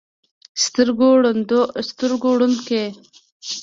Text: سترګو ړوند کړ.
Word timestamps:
سترګو 0.63 2.27
ړوند 2.37 2.57
کړ. 2.67 2.87